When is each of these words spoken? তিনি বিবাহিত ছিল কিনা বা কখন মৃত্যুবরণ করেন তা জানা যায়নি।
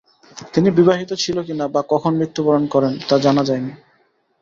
তিনি 0.53 0.69
বিবাহিত 0.71 1.11
ছিল 1.13 1.37
কিনা 1.43 1.65
বা 1.67 1.81
কখন 1.89 2.11
মৃত্যুবরণ 2.15 2.63
করেন 2.67 2.93
তা 3.07 3.15
জানা 3.17 3.43
যায়নি। 3.43 3.71